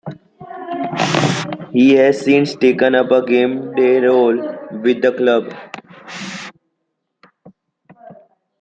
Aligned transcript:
He 1.73 1.93
has 1.93 2.21
since 2.21 2.55
taken 2.55 2.95
up 2.95 3.11
a 3.11 3.23
game 3.23 3.75
day 3.75 3.99
role 3.99 4.35
with 4.81 4.99
the 5.03 5.11
club. 5.15 5.53